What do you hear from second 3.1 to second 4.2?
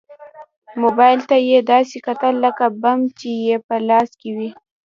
چې يې په لاس